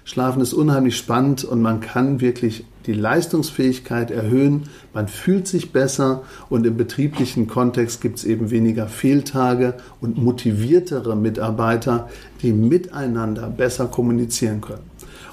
[0.06, 6.22] Schlafen ist unheimlich spannend und man kann wirklich die Leistungsfähigkeit erhöhen, man fühlt sich besser
[6.48, 12.08] und im betrieblichen Kontext gibt es eben weniger Fehltage und motiviertere Mitarbeiter,
[12.40, 14.88] die miteinander besser kommunizieren können.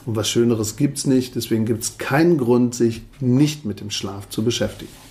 [0.08, 3.92] Und was Schöneres gibt es nicht, deswegen gibt es keinen Grund, sich nicht mit dem
[3.92, 5.03] Schlaf zu beschäftigen.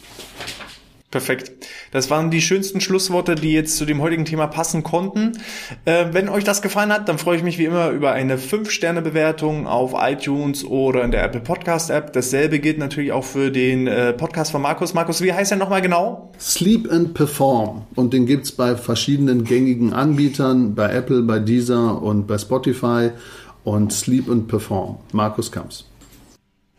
[1.12, 1.52] Perfekt.
[1.90, 5.32] Das waren die schönsten Schlussworte, die jetzt zu dem heutigen Thema passen konnten.
[5.84, 9.66] Äh, wenn euch das gefallen hat, dann freue ich mich wie immer über eine 5-Sterne-Bewertung
[9.66, 12.14] auf iTunes oder in der Apple Podcast App.
[12.14, 14.94] Dasselbe gilt natürlich auch für den äh, Podcast von Markus.
[14.94, 16.32] Markus, wie heißt er nochmal genau?
[16.40, 17.82] Sleep and Perform.
[17.94, 23.10] Und den gibt's bei verschiedenen gängigen Anbietern, bei Apple, bei Deezer und bei Spotify.
[23.64, 24.96] Und Sleep and Perform.
[25.12, 25.91] Markus Kamps.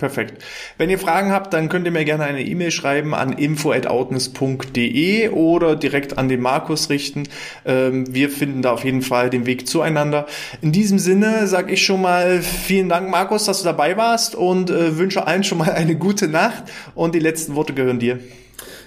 [0.04, 0.43] Perfekt.
[0.78, 5.78] Wenn ihr Fragen habt, dann könnt ihr mir gerne eine E-Mail schreiben an info@outness.de oder
[5.78, 7.24] direkt an den Markus richten.
[7.64, 10.28] Ähm, wir finden da auf jeden Fall den Weg zueinander.
[10.62, 14.70] In diesem Sinne sage ich schon mal vielen Dank, Markus, dass du dabei warst und
[14.70, 18.20] äh, wünsche allen schon mal eine gute Nacht und die letzten Worte gehören dir.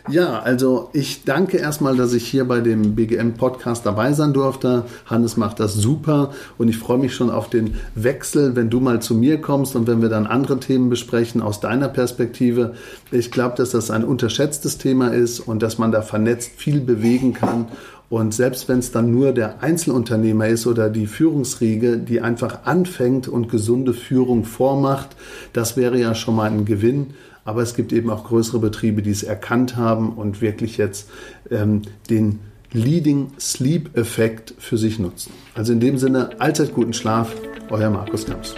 [0.09, 4.85] Ja, also ich danke erstmal, dass ich hier bei dem BGM-Podcast dabei sein durfte.
[5.07, 9.03] Hannes macht das super und ich freue mich schon auf den Wechsel, wenn du mal
[9.03, 12.75] zu mir kommst und wenn wir dann andere Themen besprechen aus deiner Perspektive.
[13.11, 17.33] Ich glaube, dass das ein unterschätztes Thema ist und dass man da vernetzt viel bewegen
[17.35, 17.67] kann.
[18.09, 23.27] Und selbst wenn es dann nur der Einzelunternehmer ist oder die Führungsriege, die einfach anfängt
[23.27, 25.17] und gesunde Führung vormacht,
[25.53, 27.15] das wäre ja schon mal ein Gewinn.
[27.47, 31.09] Aber es gibt eben auch größere Betriebe, die es erkannt haben und wirklich jetzt
[31.51, 32.41] ähm, den
[32.73, 35.33] Leading Sleep Effekt für sich nutzen.
[35.55, 37.33] Also in dem Sinne, allzeit guten Schlaf,
[37.71, 38.55] euer Markus Kamps.